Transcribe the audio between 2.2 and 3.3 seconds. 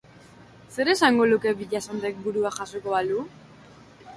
burua jasoko balu?